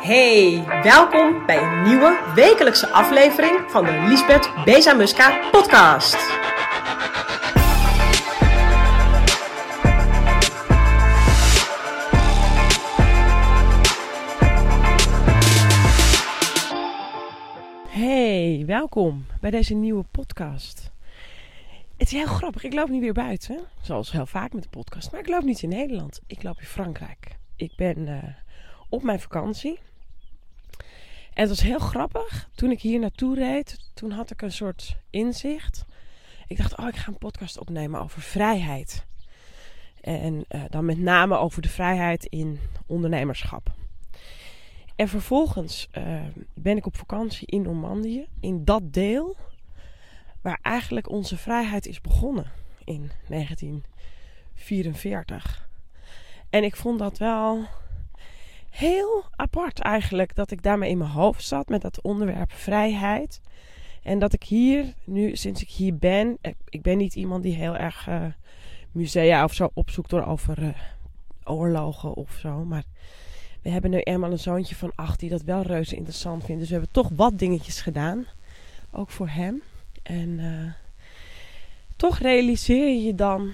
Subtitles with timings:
[0.00, 6.16] Hey, welkom bij een nieuwe wekelijkse aflevering van de Lisbeth Bezamuska podcast.
[17.88, 20.92] Hey, welkom bij deze nieuwe podcast.
[21.96, 25.12] Het is heel grappig, ik loop nu weer buiten, zoals heel vaak met de podcast,
[25.12, 27.36] maar ik loop niet in Nederland, ik loop in Frankrijk.
[27.56, 28.22] Ik ben eh,
[28.88, 29.78] op mijn vakantie.
[31.34, 32.48] En het was heel grappig.
[32.54, 35.84] Toen ik hier naartoe reed, toen had ik een soort inzicht.
[36.46, 39.06] Ik dacht, oh, ik ga een podcast opnemen over vrijheid.
[40.00, 43.70] En uh, dan met name over de vrijheid in ondernemerschap.
[44.96, 46.20] En vervolgens uh,
[46.54, 49.36] ben ik op vakantie in Normandië, in dat deel
[50.40, 52.50] waar eigenlijk onze vrijheid is begonnen
[52.84, 55.68] in 1944.
[56.50, 57.66] En ik vond dat wel
[58.78, 63.40] heel apart eigenlijk dat ik daarmee in mijn hoofd zat met dat onderwerp vrijheid.
[64.02, 67.76] En dat ik hier, nu sinds ik hier ben, ik ben niet iemand die heel
[67.76, 68.24] erg uh,
[68.92, 70.68] musea of zo opzoekt door over uh,
[71.44, 72.64] oorlogen of zo.
[72.64, 72.84] Maar
[73.62, 76.60] we hebben nu eenmaal een zoontje van acht die dat wel reuze interessant vindt.
[76.60, 78.26] Dus we hebben toch wat dingetjes gedaan.
[78.90, 79.62] Ook voor hem.
[80.02, 80.40] En
[81.96, 83.52] toch realiseer je dan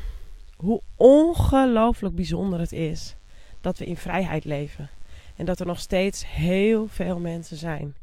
[0.56, 3.16] hoe ongelooflijk bijzonder het is
[3.60, 4.90] dat we in vrijheid leven.
[5.36, 7.94] En dat er nog steeds heel veel mensen zijn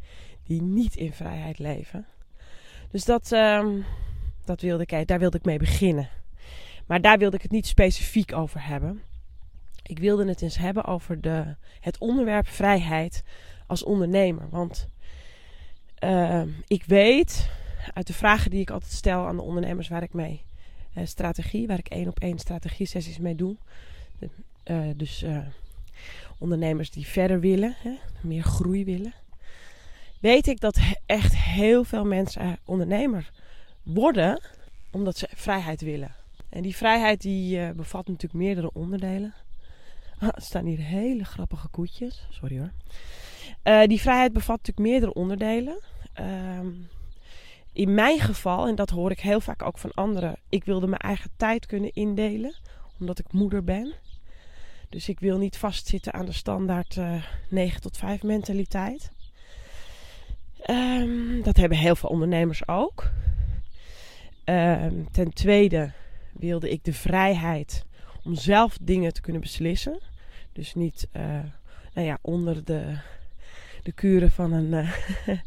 [0.43, 2.05] die niet in vrijheid leven.
[2.89, 3.85] Dus dat, um,
[4.45, 6.09] dat wilde ik, daar wilde ik mee beginnen.
[6.85, 9.01] Maar daar wilde ik het niet specifiek over hebben.
[9.83, 13.23] Ik wilde het eens hebben over de, het onderwerp vrijheid
[13.67, 14.49] als ondernemer.
[14.49, 14.87] Want
[16.03, 17.49] uh, ik weet
[17.93, 20.43] uit de vragen die ik altijd stel aan de ondernemers waar ik mee
[20.97, 23.55] uh, strategie, waar ik één op één strategie sessies mee doe.
[24.19, 24.29] De,
[24.65, 25.37] uh, dus uh,
[26.41, 29.13] ondernemers die verder willen, hè, meer groei willen.
[30.19, 33.31] Weet ik dat echt heel veel mensen ondernemer
[33.83, 34.41] worden
[34.91, 36.15] omdat ze vrijheid willen.
[36.49, 39.33] En die vrijheid die bevat natuurlijk meerdere onderdelen.
[40.19, 42.27] Ah, er staan hier hele grappige koetjes.
[42.29, 42.71] Sorry hoor.
[43.63, 45.79] Uh, die vrijheid bevat natuurlijk meerdere onderdelen.
[46.19, 46.59] Uh,
[47.73, 51.01] in mijn geval, en dat hoor ik heel vaak ook van anderen, ik wilde mijn
[51.01, 52.55] eigen tijd kunnen indelen,
[52.99, 53.93] omdat ik moeder ben.
[54.91, 59.11] Dus ik wil niet vastzitten aan de standaard uh, 9 tot 5 mentaliteit.
[60.69, 63.11] Um, dat hebben heel veel ondernemers ook.
[64.45, 65.91] Um, ten tweede
[66.31, 67.85] wilde ik de vrijheid
[68.23, 69.99] om zelf dingen te kunnen beslissen.
[70.53, 71.23] Dus niet uh,
[71.93, 72.97] nou ja, onder de,
[73.83, 74.91] de kuren van een uh,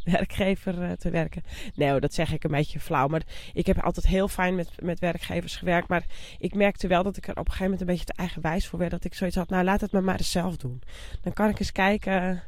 [0.15, 1.43] werkgever uh, te werken.
[1.75, 3.07] Nee, dat zeg ik een beetje flauw.
[3.07, 3.23] Maar
[3.53, 5.89] ik heb altijd heel fijn met, met werkgevers gewerkt.
[5.89, 6.05] Maar
[6.39, 8.79] ik merkte wel dat ik er op een gegeven moment een beetje te eigenwijs voor
[8.79, 8.91] werd.
[8.91, 10.83] Dat ik zoiets had, nou laat het me maar eens zelf doen.
[11.23, 12.43] Dan kan ik eens kijken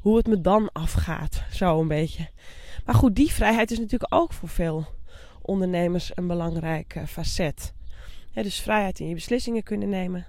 [0.00, 1.42] hoe het me dan afgaat.
[1.50, 2.28] Zo een beetje.
[2.84, 4.86] Maar goed, die vrijheid is natuurlijk ook voor veel
[5.42, 7.72] ondernemers een belangrijk facet.
[8.32, 10.26] Dus vrijheid in je beslissingen kunnen nemen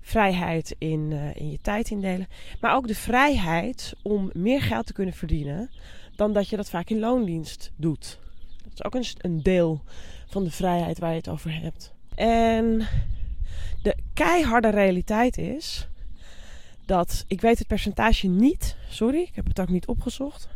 [0.00, 2.28] vrijheid in, uh, in je tijd indelen.
[2.60, 5.70] Maar ook de vrijheid om meer geld te kunnen verdienen
[6.16, 8.18] dan dat je dat vaak in loondienst doet.
[8.62, 9.82] Dat is ook een, een deel
[10.26, 11.92] van de vrijheid waar je het over hebt.
[12.14, 12.86] En
[13.82, 15.88] de keiharde realiteit is
[16.86, 20.48] dat, ik weet het percentage niet, sorry, ik heb het ook niet opgezocht.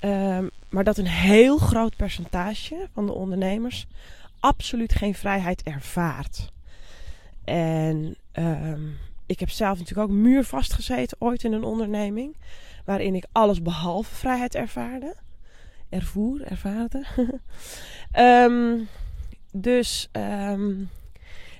[0.00, 3.86] Um, maar dat een heel groot percentage van de ondernemers
[4.40, 6.52] absoluut geen vrijheid ervaart.
[7.44, 12.36] En um, ik heb zelf natuurlijk ook muurvast gezeten ooit in een onderneming.
[12.84, 15.14] Waarin ik alles behalve vrijheid ervaarde.
[15.88, 17.04] Ervoer, ervaarde.
[18.18, 18.88] um,
[19.70, 20.90] dus, um,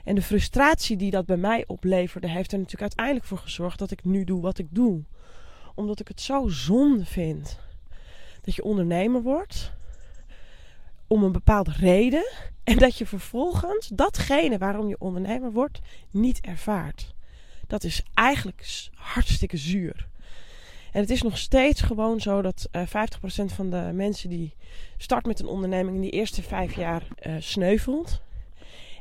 [0.04, 3.90] en de frustratie die dat bij mij opleverde, heeft er natuurlijk uiteindelijk voor gezorgd dat
[3.90, 5.02] ik nu doe wat ik doe.
[5.74, 7.58] Omdat ik het zo zonde vind
[8.40, 9.75] dat je ondernemer wordt
[11.06, 12.26] om een bepaalde reden.
[12.64, 15.80] En dat je vervolgens datgene waarom je ondernemer wordt
[16.10, 17.14] niet ervaart.
[17.66, 20.08] Dat is eigenlijk hartstikke zuur.
[20.92, 22.88] En het is nog steeds gewoon zo dat uh, 50%
[23.44, 24.54] van de mensen die
[24.96, 28.22] start met een onderneming in die eerste vijf jaar uh, sneuvelt.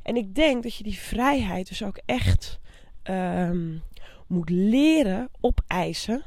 [0.03, 2.59] En ik denk dat je die vrijheid dus ook echt
[3.03, 3.81] um,
[4.27, 6.24] moet leren opeisen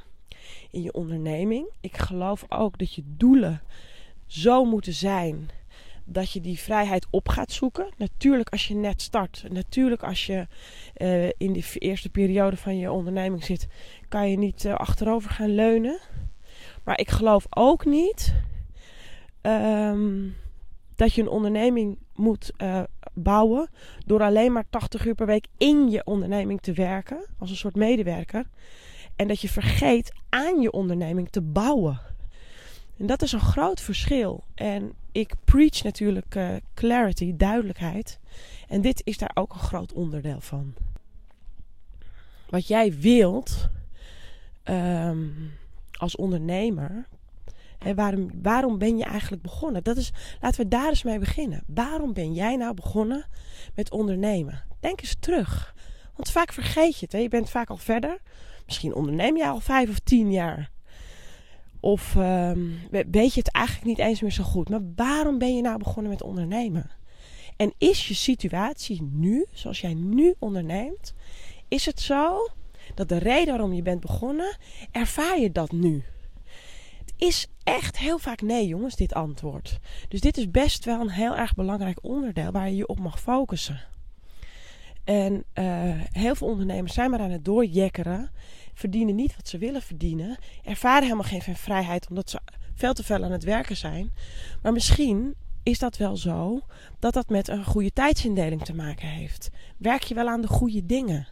[0.71, 1.71] in je onderneming.
[1.81, 3.63] Ik geloof ook dat je doelen
[4.27, 5.51] zo moeten zijn
[6.11, 7.89] dat je die vrijheid op gaat zoeken.
[7.97, 9.45] Natuurlijk als je net start.
[9.49, 10.47] Natuurlijk als je
[10.97, 13.69] uh, in de eerste periode van je onderneming zit,
[14.09, 15.99] kan je niet uh, achterover gaan leunen.
[16.85, 18.35] Maar ik geloof ook niet
[19.43, 20.37] um,
[20.97, 22.83] dat je een onderneming moet uh,
[23.13, 23.71] bouwen
[24.07, 27.77] door alleen maar 80 uur per week in je onderneming te werken als een soort
[27.77, 28.45] medewerker.
[29.17, 32.01] En dat je vergeet aan je onderneming te bouwen.
[32.99, 34.45] En dat is een groot verschil.
[34.55, 38.19] En ik preach natuurlijk uh, clarity, duidelijkheid.
[38.69, 40.75] En dit is daar ook een groot onderdeel van.
[42.49, 43.69] Wat jij wilt
[44.65, 45.53] um,
[45.93, 47.07] als ondernemer.
[47.79, 49.85] Hè, waarom, waarom ben je eigenlijk begonnen?
[49.85, 51.63] Dat is, laten we daar eens mee beginnen.
[51.67, 53.25] Waarom ben jij nou begonnen
[53.75, 54.65] met ondernemen?
[54.81, 55.75] Denk eens terug.
[56.17, 57.13] Want vaak vergeet je het.
[57.13, 57.19] Hè?
[57.19, 58.19] Je bent vaak al verder.
[58.67, 60.71] Misschien onderneem je al vijf of tien jaar.
[61.81, 64.69] Of um, weet je het eigenlijk niet eens meer zo goed.
[64.69, 66.91] Maar waarom ben je nou begonnen met ondernemen?
[67.57, 71.15] En is je situatie nu, zoals jij nu onderneemt,
[71.69, 72.49] is het zo
[72.95, 74.57] dat de reden waarom je bent begonnen,
[74.91, 76.03] ervaar je dat nu?
[76.99, 79.79] Het is echt heel vaak nee, jongens, dit antwoord.
[80.09, 83.21] Dus dit is best wel een heel erg belangrijk onderdeel waar je je op mag
[83.21, 83.81] focussen.
[85.09, 85.65] En uh,
[86.13, 88.31] heel veel ondernemers zijn maar aan het doorjekkeren,
[88.75, 92.41] verdienen niet wat ze willen verdienen, ervaren helemaal geen vrijheid omdat ze
[92.75, 94.13] veel te veel aan het werken zijn.
[94.63, 96.61] Maar misschien is dat wel zo
[96.99, 99.51] dat dat met een goede tijdsindeling te maken heeft.
[99.77, 101.29] Werk je wel aan de goede dingen?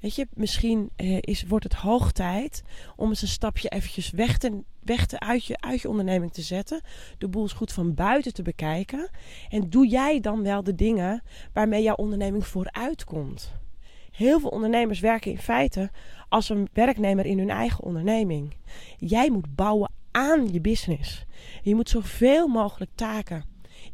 [0.00, 2.62] Weet je, misschien eh, is, wordt het hoog tijd
[2.96, 6.42] om eens een stapje eventjes weg, te, weg te, uit, je, uit je onderneming te
[6.42, 6.80] zetten.
[7.18, 9.10] De boel is goed van buiten te bekijken.
[9.48, 13.52] En doe jij dan wel de dingen waarmee jouw onderneming vooruit komt?
[14.10, 15.90] Heel veel ondernemers werken in feite
[16.28, 18.54] als een werknemer in hun eigen onderneming.
[18.98, 21.24] Jij moet bouwen aan je business.
[21.62, 23.44] Je moet zoveel mogelijk taken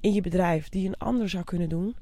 [0.01, 1.97] in je bedrijf die een ander zou kunnen doen,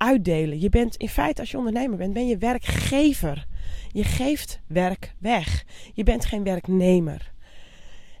[0.00, 0.60] uitdelen.
[0.60, 3.46] Je bent in feite, als je ondernemer bent, ben je werkgever.
[3.92, 5.64] Je geeft werk weg.
[5.94, 7.32] Je bent geen werknemer.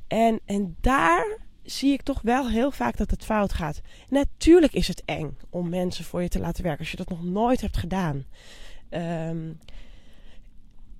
[0.06, 3.80] En, en daar zie ik toch wel heel vaak dat het fout gaat.
[4.08, 7.24] Natuurlijk is het eng om mensen voor je te laten werken als je dat nog
[7.24, 8.24] nooit hebt gedaan.
[8.90, 9.58] Um,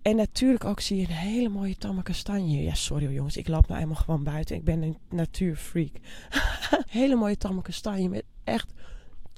[0.03, 2.63] en natuurlijk ook zie je een hele mooie tamme kastanje.
[2.63, 4.57] Ja, sorry jongens, ik loop nou eenmaal gewoon buiten.
[4.57, 5.93] Ik ben een natuurfreak.
[6.89, 8.73] hele mooie tamme kastanje met echt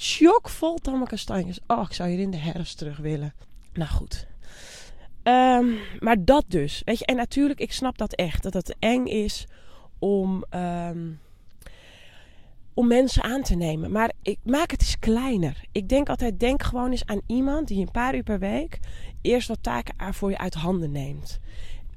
[0.03, 1.61] chockvol tamme kastanjes.
[1.67, 3.35] Oh, ik zou hier in de herfst terug willen.
[3.73, 4.27] Nou goed.
[5.23, 6.83] Um, maar dat dus.
[6.85, 8.43] Weet je, en natuurlijk, ik snap dat echt.
[8.43, 9.47] Dat het eng is
[9.99, 11.21] om, um,
[12.75, 13.91] om mensen aan te nemen.
[13.91, 15.65] Maar ik maak het eens kleiner.
[15.73, 18.79] Ik denk altijd, denk gewoon eens aan iemand die een paar uur per week
[19.21, 21.41] eerst wat taken voor je uit handen neemt.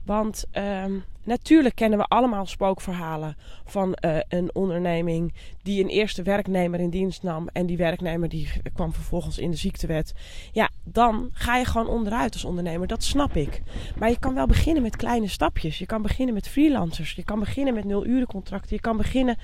[0.06, 6.80] Want um, natuurlijk kennen we allemaal spookverhalen van uh, een onderneming die een eerste werknemer
[6.80, 10.14] in dienst nam en die werknemer die kwam vervolgens in de ziektewet.
[10.52, 13.62] Ja, dan ga je gewoon onderuit als ondernemer, dat snap ik.
[13.98, 15.78] Maar je kan wel beginnen met kleine stapjes.
[15.78, 19.38] Je kan beginnen met freelancers, je kan beginnen met nul uren contracten, je kan beginnen,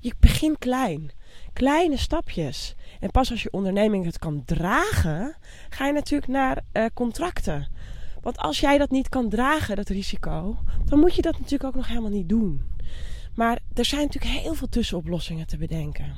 [0.00, 1.10] je begint klein.
[1.52, 2.74] Kleine stapjes.
[3.00, 5.36] En pas als je onderneming het kan dragen,
[5.68, 7.68] ga je natuurlijk naar uh, contracten.
[8.22, 11.74] Want als jij dat niet kan dragen, dat risico, dan moet je dat natuurlijk ook
[11.74, 12.62] nog helemaal niet doen.
[13.34, 16.16] Maar er zijn natuurlijk heel veel tussenoplossingen te bedenken.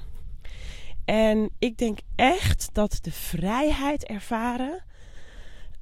[1.04, 4.84] En ik denk echt dat de vrijheid ervaren,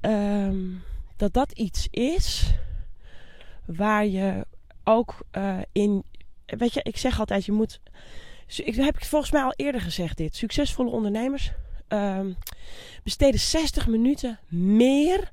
[0.01, 0.83] um,
[1.17, 2.53] dat dat iets is
[3.65, 4.45] waar je
[4.83, 6.03] ook uh, in.
[6.45, 7.79] Weet je, ik zeg altijd, je moet.
[8.57, 10.35] Ik heb volgens mij al eerder gezegd dit.
[10.35, 11.51] Succesvolle ondernemers
[11.87, 12.35] um,
[13.03, 15.31] besteden 60 minuten meer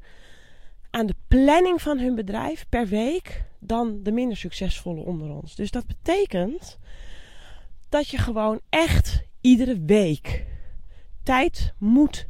[0.91, 5.55] aan de planning van hun bedrijf per week dan de minder succesvolle onder ons.
[5.55, 6.79] Dus dat betekent
[7.89, 10.47] dat je gewoon echt iedere week
[11.23, 12.29] tijd moet,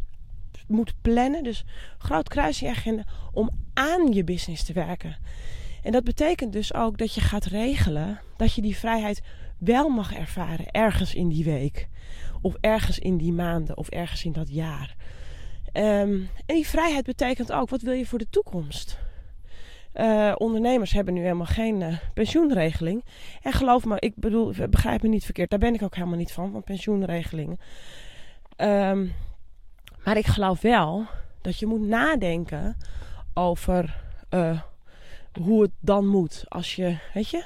[0.66, 1.42] moet plannen.
[1.42, 1.64] Dus
[1.98, 5.16] groot kruis je agenda om aan je business te werken.
[5.82, 9.22] En dat betekent dus ook dat je gaat regelen dat je die vrijheid
[9.58, 11.88] wel mag ervaren ergens in die week.
[12.42, 14.96] Of ergens in die maanden of ergens in dat jaar.
[15.72, 18.98] Um, en die vrijheid betekent ook, wat wil je voor de toekomst?
[19.94, 23.04] Uh, ondernemers hebben nu helemaal geen uh, pensioenregeling.
[23.42, 26.32] En geloof me, ik bedoel, begrijp me niet verkeerd, daar ben ik ook helemaal niet
[26.32, 27.58] van, van pensioenregelingen.
[28.56, 29.12] Um,
[30.04, 31.06] maar ik geloof wel
[31.40, 32.76] dat je moet nadenken
[33.34, 34.60] over uh,
[35.42, 36.44] hoe het dan moet.
[36.48, 37.44] Als je, weet je,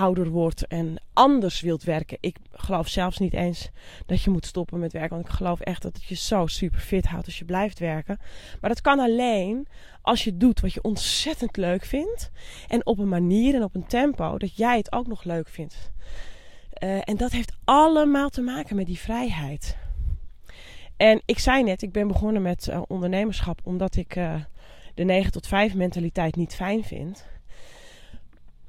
[0.00, 2.18] ouder wordt en anders wilt werken.
[2.20, 3.70] Ik geloof zelfs niet eens
[4.06, 5.16] dat je moet stoppen met werken.
[5.16, 8.18] Want ik geloof echt dat het je zo super fit houdt als je blijft werken.
[8.60, 9.66] Maar dat kan alleen
[10.02, 12.30] als je doet wat je ontzettend leuk vindt.
[12.68, 15.90] En op een manier en op een tempo dat jij het ook nog leuk vindt.
[16.82, 19.76] Uh, en dat heeft allemaal te maken met die vrijheid.
[20.96, 24.34] En ik zei net, ik ben begonnen met uh, ondernemerschap omdat ik uh,
[24.94, 27.26] de 9 tot 5 mentaliteit niet fijn vind.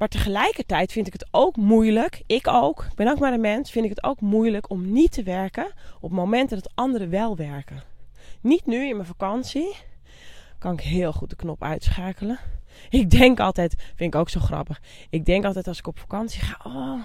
[0.02, 3.72] Maar tegelijkertijd vind ik het ook moeilijk, ik ook, ik ben ook maar een mens,
[3.72, 7.84] vind ik het ook moeilijk om niet te werken op momenten dat anderen wel werken.
[8.42, 9.76] Niet nu in mijn vakantie,
[10.58, 12.40] kan ik heel goed de knop uitschakelen.
[12.90, 14.82] Ik denk altijd, vind ik ook zo grappig.
[15.10, 17.04] Ik denk altijd als ik op vakantie ga, oh,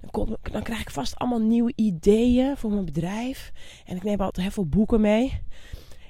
[0.00, 3.52] dan, kom, dan krijg ik vast allemaal nieuwe ideeën voor mijn bedrijf.
[3.84, 5.42] En ik neem altijd heel veel boeken mee.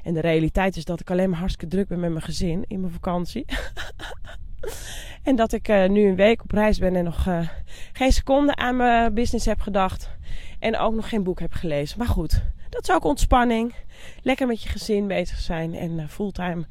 [0.03, 2.81] En de realiteit is dat ik alleen maar hartstikke druk ben met mijn gezin in
[2.81, 3.45] mijn vakantie.
[5.23, 7.49] en dat ik uh, nu een week op reis ben en nog uh,
[7.93, 10.11] geen seconde aan mijn business heb gedacht.
[10.59, 11.99] En ook nog geen boek heb gelezen.
[11.99, 13.75] Maar goed, dat is ook ontspanning.
[14.23, 16.67] Lekker met je gezin bezig zijn en uh, fulltime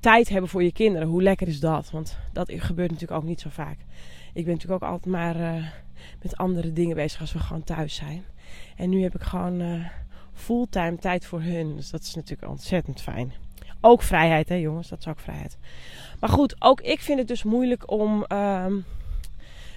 [0.00, 1.08] tijd hebben voor je kinderen.
[1.08, 1.90] Hoe lekker is dat?
[1.90, 3.78] Want dat gebeurt natuurlijk ook niet zo vaak.
[4.32, 5.36] Ik ben natuurlijk ook altijd maar
[6.22, 8.24] met andere dingen bezig als we gewoon thuis zijn.
[8.76, 9.84] En nu heb ik gewoon
[10.34, 11.76] fulltime tijd voor hun.
[11.76, 13.32] Dus dat is natuurlijk ontzettend fijn.
[13.86, 15.56] Ook vrijheid, hè jongens, dat is ook vrijheid.
[16.20, 18.66] Maar goed, ook ik vind het dus moeilijk om uh,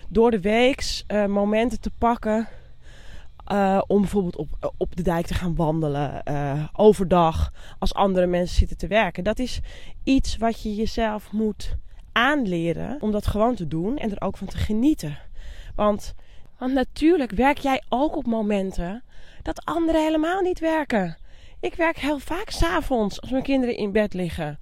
[0.08, 2.48] door de weeks uh, momenten te pakken.
[3.52, 6.22] Uh, om bijvoorbeeld op, op de dijk te gaan wandelen.
[6.30, 9.24] Uh, overdag als andere mensen zitten te werken.
[9.24, 9.60] Dat is
[10.04, 11.76] iets wat je jezelf moet
[12.12, 15.18] aanleren om dat gewoon te doen en er ook van te genieten.
[15.76, 16.14] Want,
[16.58, 19.04] want natuurlijk werk jij ook op momenten
[19.44, 21.18] dat anderen helemaal niet werken.
[21.60, 24.60] Ik werk heel vaak s'avonds als mijn kinderen in bed liggen.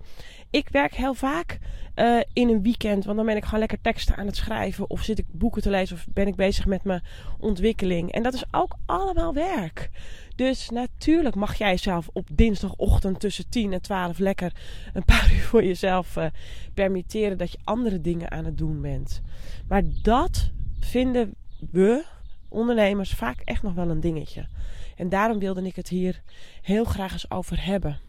[0.49, 1.59] Ik werk heel vaak
[1.95, 4.89] uh, in een weekend, want dan ben ik gewoon lekker teksten aan het schrijven.
[4.89, 7.03] Of zit ik boeken te lezen of ben ik bezig met mijn
[7.39, 8.11] ontwikkeling.
[8.11, 9.89] En dat is ook allemaal werk.
[10.35, 14.53] Dus natuurlijk mag jij zelf op dinsdagochtend tussen 10 en 12 lekker
[14.93, 16.25] een paar uur voor jezelf uh,
[16.73, 19.21] permitteren dat je andere dingen aan het doen bent.
[19.67, 21.35] Maar dat vinden
[21.71, 22.05] we
[22.55, 24.47] ondernemers vaak echt nog wel een dingetje.
[24.95, 26.21] En daarom wilde ik het hier
[26.61, 27.99] heel graag eens over hebben.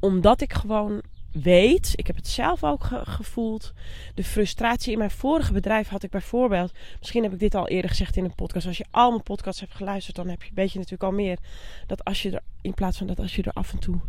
[0.00, 1.02] Omdat ik gewoon
[1.42, 3.72] weet, ik heb het zelf ook gevoeld.
[4.14, 6.72] De frustratie in mijn vorige bedrijf had ik bijvoorbeeld.
[6.98, 8.66] Misschien heb ik dit al eerder gezegd in een podcast.
[8.66, 11.38] Als je al mijn podcasts hebt geluisterd, dan heb je, weet je natuurlijk al meer.
[11.86, 14.00] Dat als je er, in plaats van dat als je er af en toe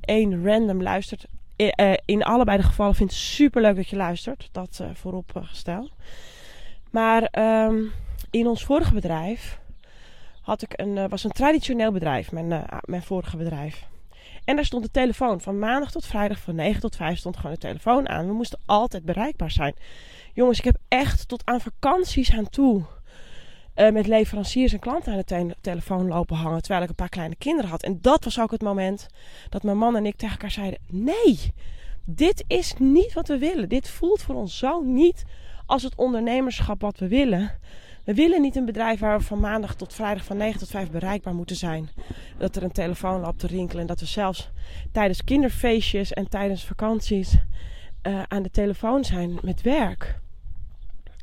[0.00, 1.26] één random luistert.
[1.56, 4.48] Eh, in allebei de gevallen vind ik het super leuk dat je luistert.
[4.52, 5.90] Dat uh, voorop gesteld.
[6.90, 7.28] Maar
[7.66, 7.92] um,
[8.38, 9.60] in ons vorige bedrijf
[10.40, 13.86] had ik een, uh, was een traditioneel bedrijf, mijn, uh, mijn vorige bedrijf.
[14.44, 17.52] En daar stond de telefoon van maandag tot vrijdag van 9 tot 5 stond gewoon
[17.52, 18.26] de telefoon aan.
[18.26, 19.74] We moesten altijd bereikbaar zijn.
[20.34, 22.84] Jongens, ik heb echt tot aan vakanties aan toe
[23.76, 27.08] uh, met leveranciers en klanten aan de te telefoon lopen hangen terwijl ik een paar
[27.08, 27.82] kleine kinderen had.
[27.82, 29.06] En dat was ook het moment
[29.48, 31.52] dat mijn man en ik tegen elkaar zeiden: nee,
[32.04, 33.68] dit is niet wat we willen.
[33.68, 35.24] Dit voelt voor ons zo niet
[35.66, 37.58] als het ondernemerschap wat we willen.
[38.06, 40.90] We willen niet een bedrijf waar we van maandag tot vrijdag van 9 tot 5
[40.90, 41.88] bereikbaar moeten zijn.
[42.38, 44.50] Dat er een telefoon loopt te rinkelen en dat we zelfs
[44.92, 47.36] tijdens kinderfeestjes en tijdens vakanties
[48.02, 50.18] uh, aan de telefoon zijn met werk.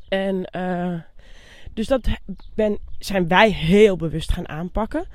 [0.08, 1.00] En uh,
[1.72, 2.08] dus dat
[2.54, 5.06] ben, zijn wij heel bewust gaan aanpakken.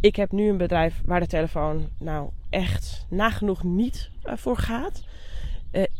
[0.00, 5.04] Ik heb nu een bedrijf waar de telefoon nou echt nagenoeg niet uh, voor gaat.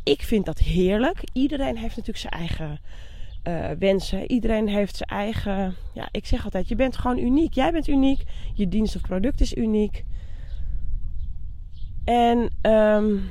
[0.02, 1.20] ik vind dat heerlijk.
[1.32, 2.80] Iedereen heeft natuurlijk zijn eigen
[3.48, 4.30] uh, wensen.
[4.30, 5.74] Iedereen heeft zijn eigen.
[5.94, 7.54] Ja, ik zeg altijd: je bent gewoon uniek.
[7.54, 8.22] Jij bent uniek.
[8.54, 10.04] Je dienst of product is uniek.
[12.04, 12.50] En.
[12.62, 13.30] Um,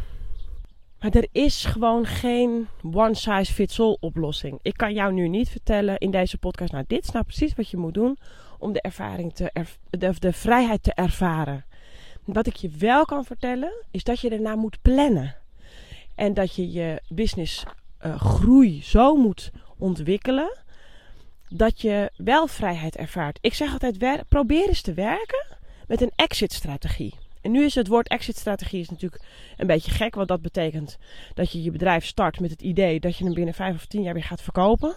[0.99, 4.59] maar er is gewoon geen one size fits all oplossing.
[4.61, 6.71] Ik kan jou nu niet vertellen in deze podcast.
[6.71, 8.17] Nou, dit is nou precies wat je moet doen
[8.59, 9.51] om de ervaring te
[9.89, 11.65] de, de vrijheid te ervaren.
[12.23, 15.35] Wat ik je wel kan vertellen, is dat je ernaar moet plannen.
[16.15, 17.63] En dat je je business
[18.05, 20.57] uh, groei zo moet ontwikkelen
[21.49, 23.37] dat je wel vrijheid ervaart.
[23.41, 25.45] Ik zeg altijd: probeer eens te werken
[25.87, 27.13] met een exit-strategie.
[27.41, 29.23] En nu is het woord exit-strategie natuurlijk
[29.57, 30.97] een beetje gek, want dat betekent
[31.33, 34.01] dat je je bedrijf start met het idee dat je hem binnen vijf of tien
[34.01, 34.95] jaar weer gaat verkopen.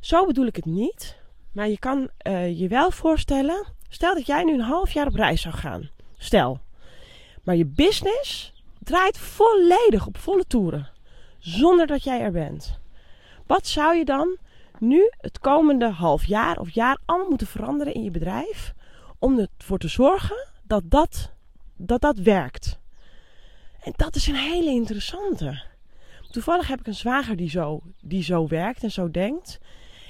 [0.00, 1.16] Zo bedoel ik het niet.
[1.52, 5.14] Maar je kan uh, je wel voorstellen, stel dat jij nu een half jaar op
[5.14, 5.90] reis zou gaan.
[6.18, 6.60] Stel.
[7.42, 10.90] Maar je business draait volledig op volle toeren.
[11.38, 12.78] Zonder dat jij er bent.
[13.48, 14.36] Wat zou je dan
[14.78, 18.74] nu het komende half jaar of jaar allemaal moeten veranderen in je bedrijf
[19.18, 21.32] om ervoor te zorgen dat dat,
[21.76, 22.78] dat, dat werkt?
[23.80, 25.62] En dat is een hele interessante.
[26.30, 29.58] Toevallig heb ik een zwager die zo, die zo werkt en zo denkt.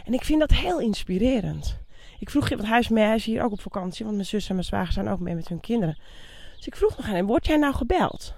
[0.05, 1.79] En ik vind dat heel inspirerend.
[2.19, 4.93] Ik vroeg want hij is hier ook op vakantie, want mijn zus en mijn zwager
[4.93, 5.99] zijn ook mee met hun kinderen.
[6.57, 8.35] Dus ik vroeg nog aan hem, word jij nou gebeld?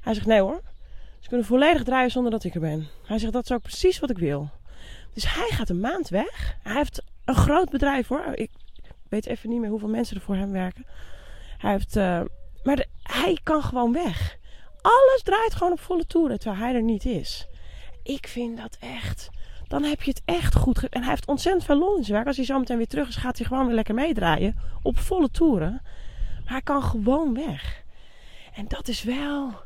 [0.00, 0.62] Hij zegt, nee hoor,
[1.26, 2.88] ze kunnen volledig draaien zonder dat ik er ben.
[3.06, 4.50] Hij zegt, dat is ook precies wat ik wil.
[5.14, 6.56] Dus hij gaat een maand weg.
[6.62, 8.24] Hij heeft een groot bedrijf hoor.
[8.34, 8.50] Ik
[9.08, 10.86] weet even niet meer hoeveel mensen er voor hem werken.
[11.58, 12.20] Hij heeft, uh,
[12.62, 14.36] maar hij kan gewoon weg.
[14.80, 17.46] Alles draait gewoon op volle toeren terwijl hij er niet is.
[18.02, 19.28] Ik vind dat echt.
[19.68, 20.88] Dan heb je het echt goed.
[20.88, 22.26] En hij heeft ontzettend veel lol in werk.
[22.26, 24.56] Als hij zo meteen weer terug is, gaat hij gewoon weer lekker meedraaien.
[24.82, 25.80] Op volle toeren.
[26.44, 27.84] Maar hij kan gewoon weg.
[28.54, 29.64] En dat is wel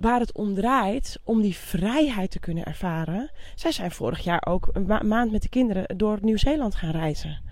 [0.00, 3.30] waar het om draait om die vrijheid te kunnen ervaren.
[3.54, 7.42] Zij zijn vorig jaar ook een maand met de kinderen door Nieuw-Zeeland gaan reizen.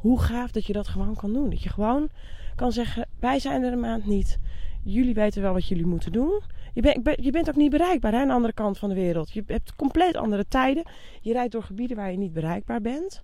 [0.00, 1.50] Hoe gaaf dat je dat gewoon kan doen.
[1.50, 2.08] Dat je gewoon
[2.56, 4.38] kan zeggen: wij zijn er een maand niet.
[4.82, 6.40] Jullie weten wel wat jullie moeten doen.
[6.74, 9.32] Je, bent je bent ook niet bereikbaar hè, aan de andere kant van de wereld.
[9.32, 10.84] Je hebt compleet andere tijden.
[11.20, 13.22] Je rijdt door gebieden waar je niet bereikbaar bent.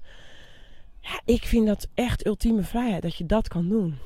[1.01, 3.99] Ja, ik vind dat echt ultieme vrijheid dat je dat kan doen.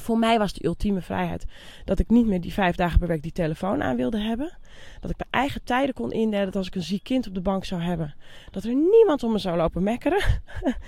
[0.00, 1.44] Voor mij was de ultieme vrijheid
[1.84, 4.58] dat ik niet meer die vijf dagen per week die telefoon aan wilde hebben.
[5.00, 6.44] Dat ik mijn eigen tijden kon indelen.
[6.44, 8.14] Dat als ik een ziek kind op de bank zou hebben,
[8.50, 10.22] dat er niemand om me zou lopen mekkeren.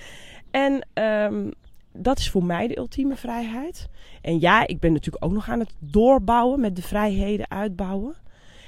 [0.51, 1.53] en um,
[1.93, 3.87] dat is voor mij de ultieme vrijheid.
[4.21, 8.15] En ja, ik ben natuurlijk ook nog aan het doorbouwen met de vrijheden uitbouwen.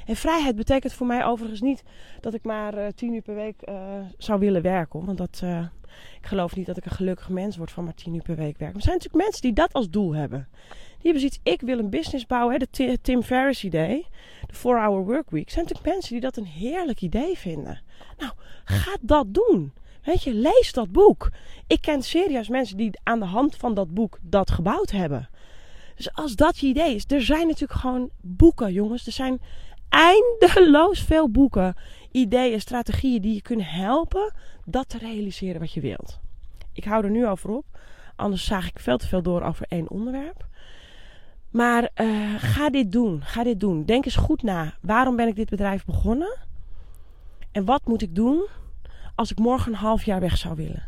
[0.05, 1.83] En vrijheid betekent voor mij overigens niet
[2.19, 3.75] dat ik maar uh, tien uur per week uh,
[4.17, 5.05] zou willen werken.
[5.05, 5.65] Want dat, uh,
[6.21, 8.57] ik geloof niet dat ik een gelukkig mens word van maar tien uur per week
[8.57, 8.65] werken.
[8.65, 10.47] Maar er zijn natuurlijk mensen die dat als doel hebben.
[11.01, 12.53] Die hebben zoiets, ik wil een business bouwen.
[12.53, 14.05] Hè, de Tim Ferriss idee,
[14.47, 15.45] de 4-hour workweek.
[15.45, 17.81] Er zijn natuurlijk mensen die dat een heerlijk idee vinden.
[18.17, 18.31] Nou,
[18.63, 19.73] ga dat doen.
[20.03, 21.31] Weet je, lees dat boek.
[21.67, 25.29] Ik ken serieus mensen die aan de hand van dat boek dat gebouwd hebben.
[25.95, 29.05] Dus als dat je idee is, er zijn natuurlijk gewoon boeken, jongens.
[29.05, 29.41] Er zijn
[29.91, 31.75] eindeloos veel boeken,
[32.11, 34.33] ideeën, strategieën die je kunnen helpen
[34.65, 36.19] dat te realiseren wat je wilt.
[36.73, 37.65] Ik hou er nu over op,
[38.15, 40.49] anders zaag ik veel te veel door over één onderwerp.
[41.49, 43.85] Maar uh, ga dit doen, ga dit doen.
[43.85, 44.73] Denk eens goed na.
[44.81, 46.37] Waarom ben ik dit bedrijf begonnen?
[47.51, 48.47] En wat moet ik doen
[49.15, 50.83] als ik morgen een half jaar weg zou willen.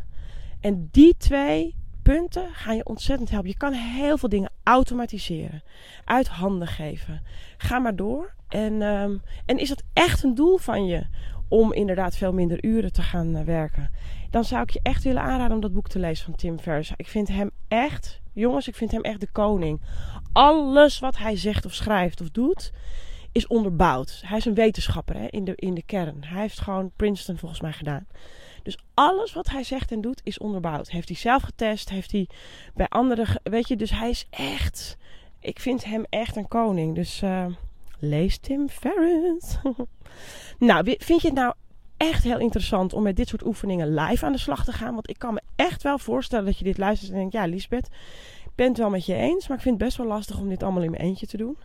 [0.60, 3.50] En die twee punten gaan je ontzettend helpen.
[3.50, 5.64] Je kan heel veel dingen automatiseren,
[6.06, 7.22] uit handen geven.
[7.58, 8.34] Ga maar door.
[8.48, 11.06] En, um, en is dat echt een doel van je
[11.48, 13.90] om inderdaad veel minder uren te gaan uh, werken?
[14.30, 16.92] Dan zou ik je echt willen aanraden om dat boek te lezen van Tim Ferriss.
[16.96, 19.82] Ik vind hem echt, jongens, ik vind hem echt de koning.
[20.32, 22.72] Alles wat hij zegt of schrijft of doet,
[23.32, 24.22] is onderbouwd.
[24.26, 26.24] Hij is een wetenschapper hè, in, de, in de kern.
[26.26, 28.08] Hij heeft gewoon Princeton volgens mij gedaan.
[28.64, 30.90] Dus alles wat hij zegt en doet is onderbouwd.
[30.90, 32.28] Heeft hij zelf getest, heeft hij
[32.74, 34.98] bij anderen, weet je, dus hij is echt,
[35.40, 36.96] ik vind hem echt een koning.
[36.96, 37.46] Dus uh,
[38.00, 39.58] lees Tim Ferriss.
[40.60, 41.54] nou, vind je het nou
[41.98, 44.94] echt heel interessant om met dit soort oefeningen live aan de slag te gaan?
[44.94, 47.88] Want ik kan me echt wel voorstellen dat je dit luistert en denkt, ja Lisbeth,
[48.46, 50.50] ik ben het wel met je eens, maar ik vind het best wel lastig om
[50.50, 51.58] dit allemaal in mijn eentje te doen.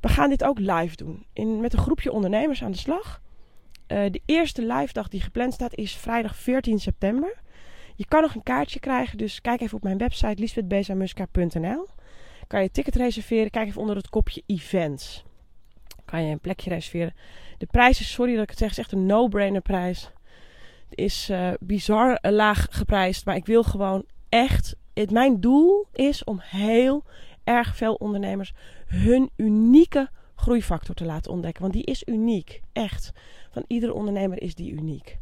[0.00, 1.26] We gaan dit ook live doen.
[1.32, 3.20] In, met een groepje ondernemers aan de slag.
[3.88, 7.36] Uh, de eerste live dag die gepland staat is vrijdag 14 september.
[7.94, 11.86] Je kan nog een kaartje krijgen, dus kijk even op mijn website lisbethbezamuska.nl.
[12.46, 15.24] Kan je ticket reserveren, kijk even onder het kopje events.
[16.04, 17.14] Kan je een plekje reserveren.
[17.58, 20.10] De prijs is, sorry dat ik het zeg, is echt een no-brainer prijs.
[20.88, 24.76] Het is uh, bizar laag geprijsd, maar ik wil gewoon echt...
[24.94, 27.04] Het, mijn doel is om heel
[27.44, 28.52] erg veel ondernemers
[28.86, 31.62] hun unieke groeifactor te laten ontdekken.
[31.62, 33.12] Want die is uniek, echt.
[33.50, 35.18] Van iedere ondernemer is die uniek.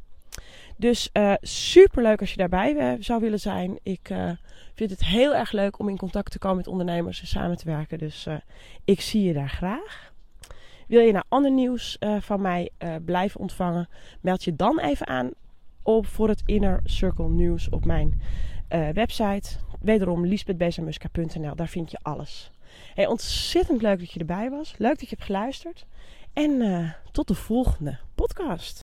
[0.77, 3.79] Dus uh, eh, super leuk als je daarbij uh, zou willen zijn.
[3.83, 4.31] Ik uh,
[4.75, 7.65] vind het heel erg leuk om in contact te komen met ondernemers en samen te
[7.65, 7.99] werken.
[7.99, 8.29] Dus
[8.85, 10.13] ik zie je daar graag.
[10.87, 12.71] Wil je nou ander nieuws van mij
[13.05, 13.89] blijven ontvangen?
[14.21, 15.31] Meld je dan even aan
[15.83, 18.21] op voor het Inner Circle nieuws op mijn
[18.93, 19.57] website.
[19.81, 21.57] Wederom liesbethbezamuska.nl.
[21.57, 22.51] Daar vind je alles.
[22.95, 24.75] Hey, ontzettend leuk dat je erbij was.
[24.79, 25.85] Leuk dat je hebt geluisterd.
[26.33, 28.86] En uh, tot de volgende podcast.